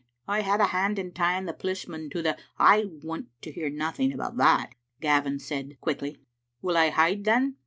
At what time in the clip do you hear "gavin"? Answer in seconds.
4.99-5.37